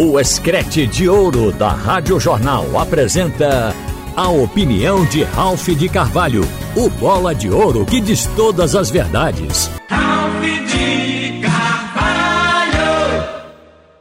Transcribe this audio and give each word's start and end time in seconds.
O 0.00 0.20
Escrete 0.20 0.86
de 0.86 1.08
Ouro 1.08 1.50
da 1.50 1.70
Rádio 1.70 2.20
Jornal 2.20 2.78
apresenta 2.78 3.74
a 4.14 4.28
opinião 4.28 5.04
de 5.04 5.24
Ralph 5.24 5.70
de 5.70 5.88
Carvalho, 5.88 6.42
o 6.76 6.88
bola 6.88 7.34
de 7.34 7.50
ouro 7.50 7.84
que 7.84 8.00
diz 8.00 8.24
todas 8.36 8.76
as 8.76 8.90
verdades. 8.90 9.68
Ralph 9.88 10.40
de 10.40 11.40
Carvalho! 11.42 12.78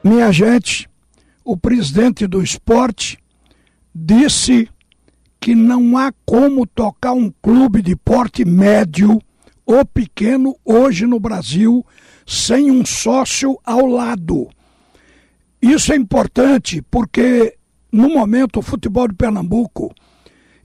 Minha 0.04 0.32
gente, 0.32 0.88
o 1.44 1.58
presidente 1.58 2.28
do 2.28 2.44
esporte 2.44 3.18
disse 3.94 4.70
que 5.40 5.56
não 5.56 5.98
há 5.98 6.14
como 6.28 6.68
tocar 6.68 7.14
um 7.14 7.34
clube 7.42 7.82
de 7.82 7.96
porte 7.96 8.46
médio 8.46 9.20
ou 9.66 9.84
pequeno 9.84 10.56
hoje 10.64 11.08
no 11.08 11.20
Brasil 11.20 11.84
sem 12.24 12.70
um 12.70 12.86
sócio 12.86 13.58
ao 13.66 13.88
lado. 13.88 14.48
Isso 15.62 15.92
é 15.92 15.96
importante 15.96 16.82
porque, 16.90 17.56
no 17.92 18.10
momento, 18.10 18.60
o 18.60 18.62
futebol 18.62 19.08
de 19.08 19.16
Pernambuco 19.16 19.94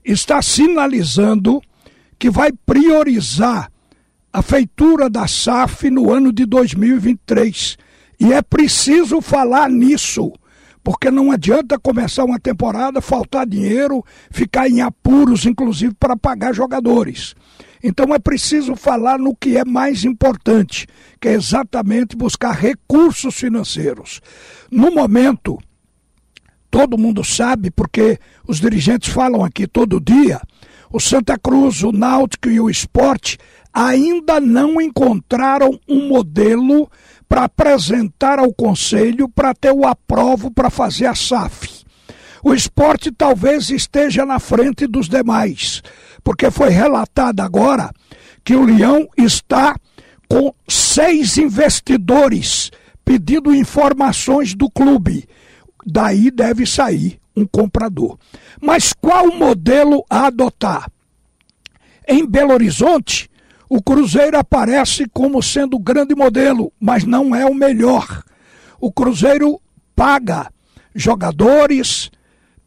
está 0.03 0.41
sinalizando 0.41 1.61
que 2.19 2.29
vai 2.29 2.51
priorizar 2.65 3.71
a 4.31 4.41
feitura 4.41 5.09
da 5.09 5.27
SAF 5.27 5.89
no 5.89 6.11
ano 6.11 6.31
de 6.31 6.45
2023. 6.45 7.77
E 8.19 8.33
é 8.33 8.41
preciso 8.41 9.21
falar 9.21 9.69
nisso, 9.69 10.31
porque 10.83 11.11
não 11.11 11.31
adianta 11.31 11.79
começar 11.79 12.23
uma 12.23 12.39
temporada, 12.39 13.01
faltar 13.01 13.45
dinheiro, 13.45 14.03
ficar 14.31 14.69
em 14.69 14.81
apuros, 14.81 15.45
inclusive, 15.45 15.93
para 15.95 16.15
pagar 16.15 16.53
jogadores. 16.53 17.35
Então 17.83 18.15
é 18.15 18.19
preciso 18.19 18.77
falar 18.77 19.19
no 19.19 19.35
que 19.35 19.57
é 19.57 19.65
mais 19.65 20.05
importante, 20.05 20.87
que 21.19 21.27
é 21.27 21.33
exatamente 21.33 22.15
buscar 22.15 22.53
recursos 22.53 23.35
financeiros. 23.35 24.21
No 24.71 24.89
momento, 24.89 25.59
todo 26.71 26.97
mundo 26.97 27.25
sabe, 27.25 27.69
porque 27.69 28.17
os 28.47 28.61
dirigentes 28.61 29.11
falam 29.11 29.43
aqui 29.43 29.67
todo 29.67 29.99
dia, 29.99 30.39
o 30.89 30.99
Santa 30.99 31.37
Cruz, 31.37 31.83
o 31.83 31.91
Náutico 31.91 32.49
e 32.49 32.59
o 32.59 32.69
Esporte 32.69 33.37
ainda 33.73 34.39
não 34.39 34.79
encontraram 34.79 35.77
um 35.89 36.07
modelo 36.07 36.89
para 37.27 37.45
apresentar 37.45 38.39
ao 38.39 38.53
Conselho 38.53 39.27
para 39.27 39.53
ter 39.53 39.73
o 39.73 39.85
aprovo 39.85 40.51
para 40.51 40.69
fazer 40.69 41.07
a 41.07 41.15
SAF. 41.15 41.72
O 42.43 42.53
esporte 42.53 43.09
talvez 43.09 43.69
esteja 43.69 44.25
na 44.25 44.37
frente 44.37 44.85
dos 44.85 45.07
demais, 45.07 45.81
porque 46.23 46.51
foi 46.51 46.69
relatado 46.69 47.39
agora 47.39 47.89
que 48.43 48.53
o 48.53 48.65
Leão 48.65 49.07
está 49.17 49.75
com 50.27 50.53
seis 50.67 51.37
investidores 51.37 52.69
pedindo 53.05 53.55
informações 53.55 54.53
do 54.53 54.69
clube. 54.69 55.27
Daí 55.85 56.29
deve 56.29 56.65
sair 56.65 57.19
um 57.35 57.45
comprador. 57.45 58.17
Mas 58.61 58.93
qual 58.93 59.33
modelo 59.33 60.03
a 60.09 60.27
adotar? 60.27 60.91
Em 62.07 62.25
Belo 62.25 62.53
Horizonte, 62.53 63.29
o 63.69 63.81
Cruzeiro 63.81 64.37
aparece 64.37 65.07
como 65.13 65.41
sendo 65.41 65.77
o 65.77 65.79
grande 65.79 66.13
modelo, 66.13 66.71
mas 66.79 67.05
não 67.05 67.33
é 67.33 67.45
o 67.45 67.55
melhor. 67.55 68.23
O 68.79 68.91
Cruzeiro 68.91 69.59
paga 69.95 70.51
jogadores, 70.93 72.11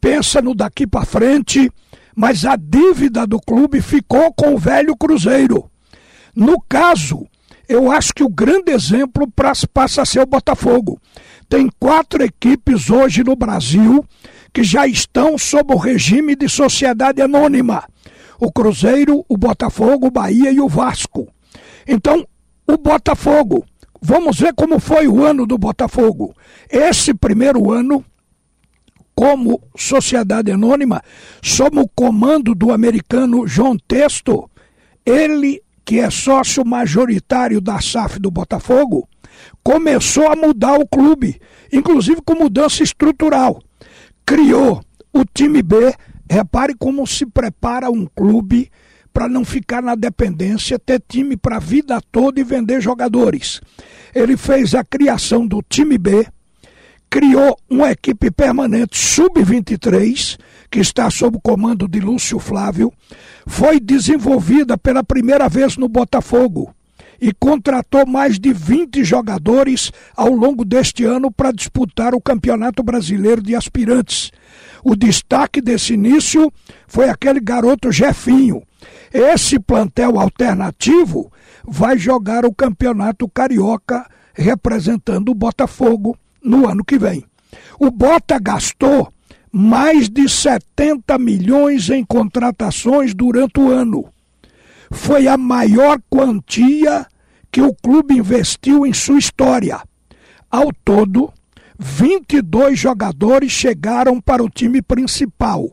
pensa 0.07 0.41
no 0.41 0.55
daqui 0.55 0.87
para 0.87 1.03
frente, 1.03 1.69
mas 2.15 2.45
a 2.45 2.55
dívida 2.55 3.27
do 3.27 3.41
clube 3.41 3.81
ficou 3.81 4.33
com 4.33 4.53
o 4.53 4.57
velho 4.57 4.95
Cruzeiro. 4.95 5.69
No 6.33 6.61
caso, 6.61 7.27
eu 7.67 7.91
acho 7.91 8.13
que 8.13 8.23
o 8.23 8.29
grande 8.29 8.71
exemplo 8.71 9.27
passa 9.73 10.01
a 10.01 10.05
ser 10.05 10.21
o 10.21 10.25
Botafogo. 10.25 10.97
Tem 11.49 11.69
quatro 11.77 12.23
equipes 12.23 12.89
hoje 12.89 13.21
no 13.21 13.35
Brasil 13.35 14.05
que 14.53 14.63
já 14.63 14.87
estão 14.87 15.37
sob 15.37 15.73
o 15.73 15.77
regime 15.77 16.37
de 16.37 16.47
sociedade 16.47 17.21
anônima: 17.21 17.83
o 18.39 18.49
Cruzeiro, 18.49 19.25
o 19.27 19.35
Botafogo, 19.35 20.07
o 20.07 20.11
Bahia 20.11 20.51
e 20.51 20.61
o 20.61 20.69
Vasco. 20.69 21.27
Então, 21.85 22.25
o 22.65 22.77
Botafogo, 22.77 23.65
vamos 24.01 24.39
ver 24.39 24.53
como 24.53 24.79
foi 24.79 25.05
o 25.05 25.25
ano 25.25 25.45
do 25.45 25.57
Botafogo. 25.57 26.33
Esse 26.69 27.13
primeiro 27.13 27.69
ano 27.69 28.05
como 29.17 29.59
sociedade 29.75 30.51
anônima, 30.51 31.01
sob 31.41 31.79
o 31.79 31.87
comando 31.87 32.53
do 32.53 32.71
americano 32.71 33.47
João 33.47 33.75
Testo, 33.75 34.47
ele, 35.03 35.59
que 35.83 35.99
é 35.99 36.07
sócio 36.11 36.63
majoritário 36.63 37.59
da 37.59 37.81
SAF 37.81 38.19
do 38.19 38.29
Botafogo, 38.29 39.09
começou 39.63 40.31
a 40.31 40.35
mudar 40.35 40.75
o 40.75 40.87
clube, 40.87 41.41
inclusive 41.73 42.21
com 42.23 42.35
mudança 42.35 42.83
estrutural. 42.83 43.59
Criou 44.23 44.83
o 45.11 45.25
time 45.25 45.63
B. 45.63 45.95
Repare 46.29 46.75
como 46.77 47.07
se 47.07 47.25
prepara 47.25 47.89
um 47.89 48.05
clube 48.05 48.69
para 49.11 49.27
não 49.27 49.43
ficar 49.43 49.81
na 49.81 49.95
dependência, 49.95 50.77
ter 50.77 51.01
time 51.07 51.35
para 51.35 51.55
a 51.55 51.59
vida 51.59 51.99
toda 52.11 52.39
e 52.39 52.43
vender 52.43 52.81
jogadores. 52.81 53.61
Ele 54.13 54.37
fez 54.37 54.75
a 54.75 54.83
criação 54.83 55.47
do 55.47 55.63
time 55.67 55.97
B, 55.97 56.27
criou 57.09 57.57
uma 57.69 57.91
equipe 57.91 58.29
permanente 58.31 58.97
sub-23, 58.97 60.37
que 60.69 60.79
está 60.79 61.09
sob 61.09 61.37
o 61.37 61.41
comando 61.41 61.87
de 61.87 61.99
Lúcio 61.99 62.39
Flávio, 62.39 62.91
foi 63.45 63.79
desenvolvida 63.79 64.77
pela 64.77 65.03
primeira 65.03 65.47
vez 65.47 65.77
no 65.77 65.87
Botafogo 65.87 66.73
e 67.19 67.33
contratou 67.33 68.05
mais 68.05 68.39
de 68.39 68.53
20 68.53 69.03
jogadores 69.03 69.91
ao 70.15 70.29
longo 70.29 70.63
deste 70.63 71.03
ano 71.03 71.31
para 71.31 71.51
disputar 71.51 72.13
o 72.13 72.21
Campeonato 72.21 72.83
Brasileiro 72.83 73.41
de 73.41 73.55
Aspirantes. 73.55 74.31
O 74.83 74.95
destaque 74.95 75.61
desse 75.61 75.93
início 75.93 76.51
foi 76.87 77.09
aquele 77.09 77.39
garoto 77.39 77.91
Jefinho. 77.91 78.61
Esse 79.11 79.59
plantel 79.59 80.19
alternativo 80.19 81.31
vai 81.65 81.97
jogar 81.97 82.45
o 82.45 82.53
Campeonato 82.53 83.27
Carioca 83.27 84.05
representando 84.33 85.29
o 85.29 85.35
Botafogo 85.35 86.15
no 86.47 86.67
ano 86.67 86.83
que 86.83 86.97
vem. 86.97 87.23
O 87.79 87.91
Bota 87.91 88.39
gastou 88.39 89.11
mais 89.51 90.09
de 90.09 90.27
70 90.27 91.17
milhões 91.17 91.89
em 91.89 92.03
contratações 92.03 93.13
durante 93.13 93.59
o 93.59 93.69
ano. 93.69 94.05
Foi 94.91 95.27
a 95.27 95.37
maior 95.37 95.99
quantia 96.09 97.05
que 97.51 97.61
o 97.61 97.73
clube 97.73 98.15
investiu 98.15 98.85
em 98.85 98.93
sua 98.93 99.19
história. 99.19 99.81
Ao 100.49 100.71
todo, 100.85 101.31
22 101.77 102.79
jogadores 102.79 103.51
chegaram 103.51 104.21
para 104.21 104.43
o 104.43 104.49
time 104.49 104.81
principal. 104.81 105.69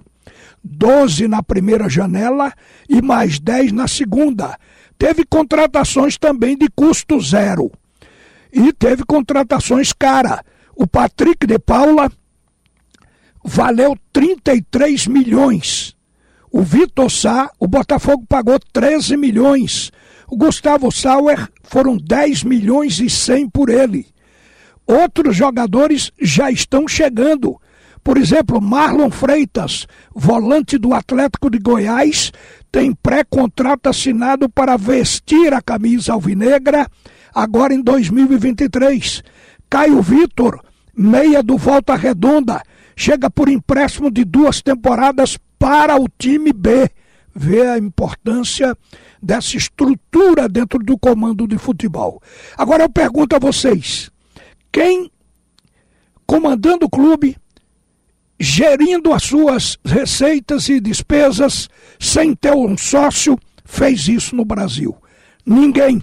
12 0.63 1.29
na 1.29 1.43
primeira 1.43 1.89
janela 1.89 2.53
e 2.89 3.01
mais 3.03 3.39
10 3.39 3.73
na 3.73 3.87
segunda. 3.87 4.59
Teve 4.99 5.25
contratações 5.25 6.17
também 6.17 6.57
de 6.57 6.69
custo 6.75 7.21
zero. 7.21 7.71
E 8.53 8.73
teve 8.73 9.05
contratações 9.05 9.93
cara. 9.93 10.43
O 10.77 10.87
Patrick 10.87 11.47
de 11.47 11.59
Paula 11.59 12.11
valeu 13.45 13.97
33 14.13 15.07
milhões. 15.07 15.95
O 16.51 16.63
Vitor 16.63 17.11
Sá, 17.11 17.51
o 17.59 17.67
Botafogo 17.67 18.25
pagou 18.29 18.59
13 18.73 19.17
milhões. 19.17 19.91
O 20.29 20.37
Gustavo 20.37 20.91
Sauer 20.91 21.49
foram 21.63 21.97
10 21.97 22.45
milhões 22.45 23.01
e 23.01 23.11
100 23.11 23.51
por 23.51 23.69
ele. 23.69 24.07
Outros 24.87 25.37
jogadores 25.37 26.13
já 26.21 26.51
estão 26.51 26.87
chegando. 26.87 27.61
Por 28.03 28.19
exemplo, 28.19 28.61
Marlon 28.61 29.11
Freitas, 29.11 29.87
volante 30.15 30.77
do 30.77 30.93
Atlético 30.93 31.49
de 31.49 31.59
Goiás, 31.59 32.33
tem 32.71 32.95
pré-contrato 32.95 33.89
assinado 33.89 34.49
para 34.49 34.77
vestir 34.77 35.55
a 35.55 35.63
camisa 35.63 36.13
alvinegra 36.13 36.87
agora 37.35 37.75
em 37.75 37.83
2023. 37.83 39.23
Caio 39.75 40.01
Vitor, 40.01 40.61
meia 40.97 41.43
do 41.43 41.59
Volta 41.59 41.97
Redonda, 41.97 42.63
chega 42.95 43.29
por 43.29 43.49
empréstimo 43.49 44.09
de 44.09 44.25
duas 44.25 44.63
temporadas 44.63 45.37
para 45.59 46.01
o 46.01 46.07
time 46.17 46.53
B. 46.53 46.89
Vê 47.35 47.67
a 47.67 47.77
importância 47.77 48.79
dessa 49.21 49.57
estrutura 49.57 50.49
dentro 50.49 50.79
do 50.79 50.97
comando 50.97 51.49
de 51.49 51.59
futebol. 51.59 52.23
Agora 52.57 52.85
eu 52.85 52.89
pergunto 52.89 53.35
a 53.35 53.41
vocês: 53.41 54.13
quem 54.71 55.11
comandando 56.25 56.87
o 56.87 56.89
clube, 56.91 57.37
gerindo 58.39 59.13
as 59.13 59.25
suas 59.25 59.77
receitas 59.85 60.69
e 60.69 60.79
despesas, 60.79 61.69
sem 61.99 62.33
ter 62.33 62.55
um 62.55 62.79
sócio, 62.79 63.37
fez 63.65 64.07
isso 64.07 64.37
no 64.37 64.45
Brasil? 64.45 64.97
Ninguém. 65.45 66.01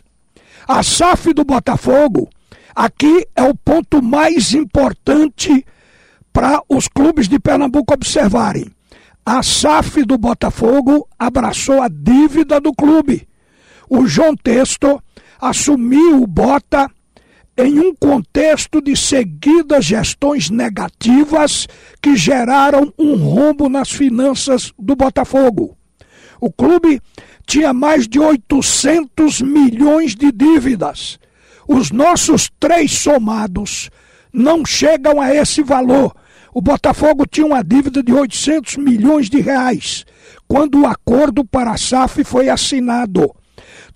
A 0.68 0.84
SAF 0.84 1.34
do 1.34 1.46
Botafogo 1.46 2.30
Aqui 2.76 3.28
é 3.36 3.44
o 3.44 3.56
ponto 3.56 4.02
mais 4.02 4.54
importante 4.54 5.66
para 6.32 6.62
os 6.70 6.88
clubes 6.88 7.28
de 7.28 7.40
Pernambuco 7.40 7.94
observarem. 7.94 8.68
A 9.26 9.44
SAF 9.44 10.04
do 10.04 10.18
Botafogo 10.18 11.08
abraçou 11.18 11.82
a 11.82 11.88
dívida 11.88 12.60
do 12.60 12.74
clube. 12.74 13.28
O 13.90 14.08
João 14.08 14.36
Testo 14.36 15.02
assumiu 15.40 16.24
o 16.24 16.28
Bota 16.28 16.90
em 17.58 17.80
um 17.80 17.94
contexto 17.94 18.82
de 18.82 18.96
seguidas 18.96 19.86
gestões 19.86 20.50
negativas 20.50 21.68
que 22.02 22.16
geraram 22.16 22.92
um 22.98 23.16
rombo 23.16 23.70
nas 23.70 23.92
finanças 23.92 24.74
do 24.80 24.96
Botafogo. 24.96 25.78
O 26.40 26.52
clube 26.52 27.00
tinha 27.46 27.74
mais 27.74 28.08
de 28.08 28.20
800 28.20 29.42
milhões 29.42 30.16
de 30.16 30.32
dívidas. 30.32 31.20
Os 31.68 31.92
nossos 31.92 32.50
três 32.60 32.92
somados 32.92 33.90
não 34.34 34.66
chegam 34.66 35.20
a 35.20 35.34
esse 35.34 35.62
valor. 35.62 36.14
O 36.54 36.62
Botafogo 36.62 37.26
tinha 37.26 37.46
uma 37.46 37.64
dívida 37.64 38.04
de 38.04 38.14
800 38.14 38.78
milhões 38.78 39.30
de 39.30 39.40
reais 39.40 40.06
quando 40.48 40.82
o 40.82 40.86
acordo 40.86 41.46
para 41.46 41.72
a 41.72 41.78
SAF 41.78 42.24
foi 42.24 42.50
assinado. 42.50 43.34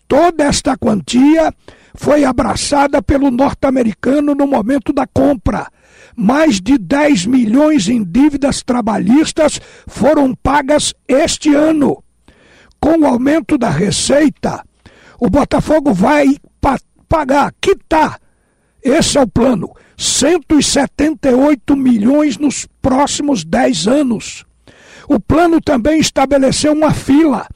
Toda 0.07 0.45
esta 0.45 0.77
quantia 0.77 1.53
foi 1.95 2.23
abraçada 2.23 3.01
pelo 3.01 3.31
norte-americano 3.31 4.35
no 4.35 4.47
momento 4.47 4.93
da 4.93 5.05
compra. 5.05 5.67
Mais 6.15 6.61
de 6.61 6.77
10 6.77 7.25
milhões 7.25 7.89
em 7.89 8.03
dívidas 8.03 8.61
trabalhistas 8.63 9.59
foram 9.87 10.33
pagas 10.35 10.93
este 11.07 11.53
ano. 11.53 12.01
Com 12.79 12.99
o 12.99 13.05
aumento 13.05 13.57
da 13.57 13.69
receita, 13.69 14.63
o 15.19 15.29
Botafogo 15.29 15.93
vai 15.93 16.37
pagar, 17.07 17.53
quitar. 17.59 18.19
Esse 18.83 19.17
é 19.17 19.21
o 19.21 19.27
plano. 19.27 19.73
178 19.97 21.75
milhões 21.75 22.37
nos 22.37 22.67
próximos 22.81 23.43
10 23.43 23.87
anos. 23.87 24.45
O 25.07 25.19
plano 25.19 25.61
também 25.61 25.99
estabeleceu 25.99 26.73
uma 26.73 26.93
fila 26.93 27.47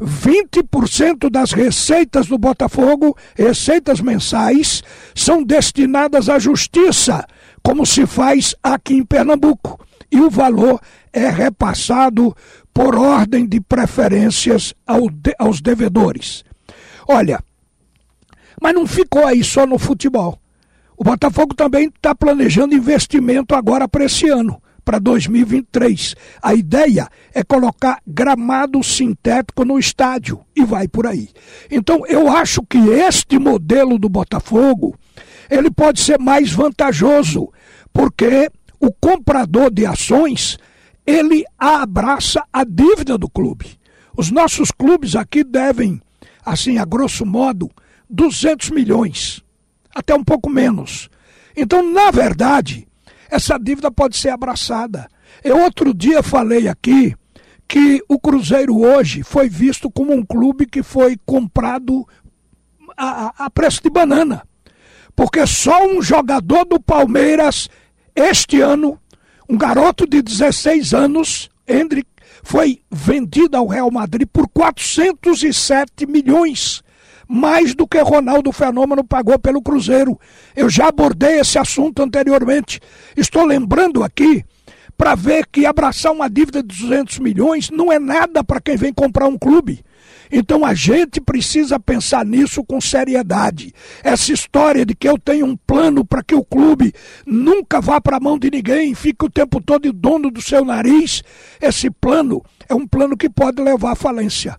20% 0.00 1.30
das 1.30 1.52
receitas 1.52 2.26
do 2.26 2.38
Botafogo, 2.38 3.16
receitas 3.34 4.00
mensais, 4.00 4.82
são 5.14 5.42
destinadas 5.42 6.28
à 6.28 6.38
justiça, 6.38 7.26
como 7.62 7.86
se 7.86 8.06
faz 8.06 8.54
aqui 8.62 8.94
em 8.94 9.04
Pernambuco. 9.04 9.80
E 10.10 10.20
o 10.20 10.30
valor 10.30 10.80
é 11.12 11.28
repassado 11.28 12.36
por 12.72 12.94
ordem 12.94 13.46
de 13.46 13.60
preferências 13.60 14.74
aos 15.38 15.60
devedores. 15.60 16.44
Olha, 17.08 17.40
mas 18.60 18.74
não 18.74 18.86
ficou 18.86 19.26
aí 19.26 19.42
só 19.42 19.66
no 19.66 19.78
futebol. 19.78 20.38
O 20.96 21.04
Botafogo 21.04 21.54
também 21.54 21.88
está 21.88 22.14
planejando 22.14 22.74
investimento 22.74 23.54
agora 23.54 23.86
para 23.86 24.04
esse 24.04 24.28
ano 24.28 24.60
para 24.86 25.00
2023. 25.00 26.14
A 26.40 26.54
ideia 26.54 27.08
é 27.34 27.42
colocar 27.42 28.00
gramado 28.06 28.82
sintético 28.84 29.64
no 29.64 29.80
estádio 29.80 30.40
e 30.54 30.64
vai 30.64 30.86
por 30.86 31.08
aí. 31.08 31.28
Então, 31.68 32.06
eu 32.06 32.30
acho 32.30 32.62
que 32.62 32.78
este 32.78 33.36
modelo 33.36 33.98
do 33.98 34.08
Botafogo, 34.08 34.96
ele 35.50 35.70
pode 35.72 36.00
ser 36.00 36.20
mais 36.20 36.52
vantajoso, 36.52 37.52
porque 37.92 38.48
o 38.78 38.92
comprador 38.92 39.72
de 39.72 39.84
ações, 39.84 40.56
ele 41.04 41.44
abraça 41.58 42.44
a 42.52 42.62
dívida 42.62 43.18
do 43.18 43.28
clube. 43.28 43.78
Os 44.16 44.30
nossos 44.30 44.70
clubes 44.70 45.16
aqui 45.16 45.42
devem, 45.42 46.00
assim, 46.44 46.78
a 46.78 46.84
grosso 46.84 47.26
modo, 47.26 47.68
200 48.08 48.70
milhões, 48.70 49.42
até 49.94 50.14
um 50.14 50.24
pouco 50.24 50.48
menos. 50.48 51.08
Então, 51.56 51.82
na 51.82 52.10
verdade, 52.10 52.86
essa 53.30 53.58
dívida 53.58 53.90
pode 53.90 54.16
ser 54.16 54.30
abraçada. 54.30 55.08
Eu 55.42 55.58
outro 55.58 55.92
dia 55.92 56.22
falei 56.22 56.68
aqui 56.68 57.14
que 57.68 58.02
o 58.08 58.18
Cruzeiro 58.18 58.78
hoje 58.78 59.22
foi 59.22 59.48
visto 59.48 59.90
como 59.90 60.12
um 60.12 60.24
clube 60.24 60.66
que 60.66 60.82
foi 60.82 61.16
comprado 61.24 62.06
a, 62.96 63.46
a 63.46 63.50
preço 63.50 63.82
de 63.82 63.90
banana. 63.90 64.46
Porque 65.14 65.46
só 65.46 65.86
um 65.86 66.00
jogador 66.00 66.64
do 66.64 66.78
Palmeiras, 66.78 67.68
este 68.14 68.60
ano, 68.60 69.00
um 69.48 69.56
garoto 69.56 70.06
de 70.06 70.22
16 70.22 70.94
anos, 70.94 71.50
Hendrick, 71.66 72.08
foi 72.42 72.80
vendido 72.90 73.56
ao 73.56 73.66
Real 73.66 73.90
Madrid 73.90 74.28
por 74.32 74.48
407 74.48 76.06
milhões 76.06 76.82
mais 77.28 77.74
do 77.74 77.86
que 77.86 77.98
Ronaldo 78.00 78.52
Fenômeno 78.52 79.04
pagou 79.04 79.38
pelo 79.38 79.62
Cruzeiro. 79.62 80.18
Eu 80.54 80.68
já 80.68 80.88
abordei 80.88 81.40
esse 81.40 81.58
assunto 81.58 82.02
anteriormente. 82.02 82.80
Estou 83.16 83.44
lembrando 83.44 84.02
aqui 84.02 84.44
para 84.96 85.14
ver 85.14 85.46
que 85.46 85.66
abraçar 85.66 86.12
uma 86.12 86.28
dívida 86.28 86.62
de 86.62 86.68
200 86.68 87.18
milhões 87.18 87.70
não 87.70 87.92
é 87.92 87.98
nada 87.98 88.42
para 88.42 88.60
quem 88.60 88.76
vem 88.76 88.92
comprar 88.92 89.26
um 89.26 89.38
clube. 89.38 89.84
Então 90.30 90.64
a 90.64 90.74
gente 90.74 91.20
precisa 91.20 91.78
pensar 91.78 92.24
nisso 92.24 92.64
com 92.64 92.80
seriedade. 92.80 93.72
Essa 94.02 94.32
história 94.32 94.84
de 94.84 94.94
que 94.94 95.08
eu 95.08 95.18
tenho 95.18 95.46
um 95.46 95.56
plano 95.56 96.04
para 96.04 96.22
que 96.22 96.34
o 96.34 96.44
clube 96.44 96.92
nunca 97.24 97.80
vá 97.80 98.00
para 98.00 98.16
a 98.16 98.20
mão 98.20 98.38
de 98.38 98.50
ninguém, 98.50 98.94
fique 98.94 99.24
o 99.24 99.30
tempo 99.30 99.60
todo 99.60 99.92
dono 99.92 100.30
do 100.30 100.42
seu 100.42 100.64
nariz, 100.64 101.22
esse 101.60 101.90
plano 101.90 102.42
é 102.68 102.74
um 102.74 102.86
plano 102.86 103.16
que 103.16 103.28
pode 103.28 103.62
levar 103.62 103.92
à 103.92 103.96
falência. 103.96 104.58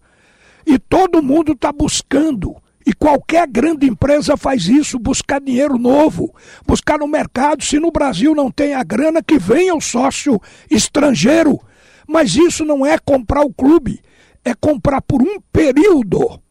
E 0.68 0.78
todo 0.78 1.24
mundo 1.24 1.54
está 1.54 1.72
buscando. 1.72 2.54
E 2.86 2.94
qualquer 2.94 3.48
grande 3.48 3.88
empresa 3.88 4.36
faz 4.36 4.66
isso, 4.68 5.00
buscar 5.00 5.40
dinheiro 5.40 5.78
novo, 5.78 6.36
buscar 6.68 7.00
no 7.00 7.08
mercado. 7.08 7.64
Se 7.64 7.80
no 7.80 7.90
Brasil 7.90 8.36
não 8.36 8.52
tem 8.52 8.74
a 8.74 8.84
grana, 8.84 9.24
que 9.24 9.40
venha 9.40 9.74
o 9.74 9.80
sócio 9.80 10.42
estrangeiro. 10.70 11.58
Mas 12.06 12.36
isso 12.36 12.66
não 12.66 12.86
é 12.86 12.98
comprar 12.98 13.44
o 13.44 13.54
clube, 13.54 14.02
é 14.44 14.54
comprar 14.54 15.02
por 15.02 15.22
um 15.22 15.40
período. 15.54 16.42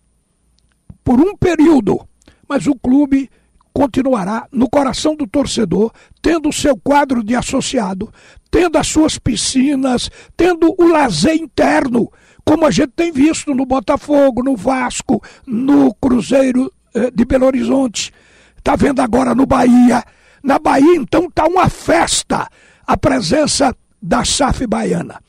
Por 1.04 1.20
um 1.20 1.36
período. 1.36 2.00
Mas 2.48 2.66
o 2.66 2.74
clube 2.74 3.30
continuará 3.76 4.49
no 4.50 4.70
coração 4.70 5.14
do 5.14 5.26
torcedor, 5.26 5.93
tendo 6.23 6.49
o 6.49 6.52
seu 6.52 6.75
quadro 6.78 7.23
de 7.23 7.37
associado, 7.37 8.11
tendo 8.50 8.78
as 8.78 8.87
suas 8.87 9.19
piscinas, 9.19 10.11
tendo 10.34 10.75
o 10.78 10.88
lazer 10.88 11.34
interno 11.34 12.11
como 12.43 12.64
a 12.64 12.70
gente 12.70 12.93
tem 12.96 13.12
visto 13.12 13.55
no 13.55 13.67
Botafogo, 13.67 14.43
no 14.43 14.56
Vasco, 14.56 15.23
no 15.46 15.93
Cruzeiro 15.93 16.73
eh, 16.94 17.11
de 17.11 17.26
Belo 17.26 17.44
Horizonte, 17.44 18.14
está 18.56 18.76
vendo 18.76 19.00
agora 19.00 19.34
no 19.34 19.44
Bahia. 19.44 20.02
Na 20.43 20.58
Bahia, 20.58 20.96
então, 20.96 21.26
está 21.26 21.44
uma 21.44 21.69
festa 21.69 22.49
a 22.87 22.96
presença 22.96 23.76
da 24.00 24.25
SAF 24.25 24.67
baiana. 24.67 25.20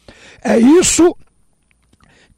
É 0.42 0.58
isso 0.58 1.14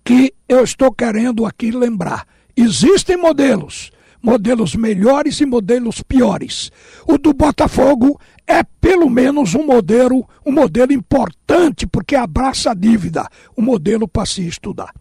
que 0.03 0.33
eu 0.47 0.63
estou 0.63 0.91
querendo 0.91 1.45
aqui 1.45 1.69
lembrar. 1.69 2.25
Existem 2.57 3.15
modelos, 3.15 3.91
modelos 4.21 4.75
melhores 4.75 5.39
e 5.39 5.45
modelos 5.45 6.01
piores. 6.01 6.71
O 7.07 7.17
do 7.17 7.33
Botafogo 7.33 8.19
é 8.47 8.63
pelo 8.81 9.09
menos 9.09 9.55
um 9.55 9.65
modelo, 9.65 10.27
um 10.45 10.51
modelo 10.51 10.91
importante, 10.91 11.85
porque 11.85 12.15
abraça 12.15 12.71
a 12.71 12.73
dívida, 12.73 13.27
um 13.57 13.61
modelo 13.61 14.07
para 14.07 14.25
se 14.25 14.47
estudar. 14.47 14.91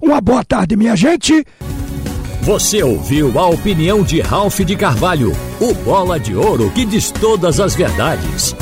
Uma 0.00 0.20
boa 0.20 0.44
tarde, 0.44 0.76
minha 0.76 0.96
gente. 0.96 1.44
Você 2.42 2.82
ouviu 2.82 3.38
a 3.38 3.48
opinião 3.48 4.02
de 4.02 4.20
Ralph 4.20 4.60
de 4.60 4.76
Carvalho, 4.76 5.32
o 5.60 5.74
bola 5.74 6.18
de 6.18 6.34
ouro 6.34 6.70
que 6.70 6.84
diz 6.84 7.10
todas 7.10 7.60
as 7.60 7.74
verdades. 7.74 8.54